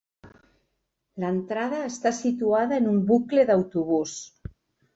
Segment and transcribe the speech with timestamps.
[1.23, 4.19] L'entrada està situada en un bucle d'autobús.